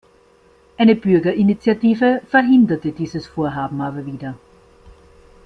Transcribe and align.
Eine 0.77 0.95
Bürgerinitiative 0.95 2.23
verhinderte 2.27 2.91
dieses 2.91 3.27
Vorhaben 3.27 3.81
aber 3.81 4.03
wieder. 4.07 4.33